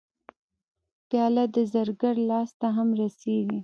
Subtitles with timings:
[1.09, 3.59] پیاله د زرګر لاس ته هم رسېږي.